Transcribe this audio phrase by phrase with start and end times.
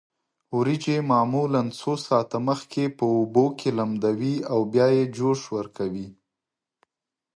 [0.55, 6.07] وریجې معمولا څو ساعته مخکې په اوبو کې لمدوي او بیا یې جوش ورکوي.